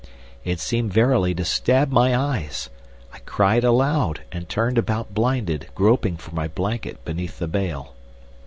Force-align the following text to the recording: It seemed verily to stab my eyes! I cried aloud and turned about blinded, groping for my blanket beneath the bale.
It 0.43 0.59
seemed 0.59 0.91
verily 0.91 1.35
to 1.35 1.45
stab 1.45 1.91
my 1.91 2.17
eyes! 2.17 2.71
I 3.13 3.19
cried 3.19 3.63
aloud 3.63 4.21
and 4.31 4.49
turned 4.49 4.79
about 4.79 5.13
blinded, 5.13 5.67
groping 5.75 6.17
for 6.17 6.33
my 6.33 6.47
blanket 6.47 7.05
beneath 7.05 7.37
the 7.37 7.47
bale. 7.47 7.93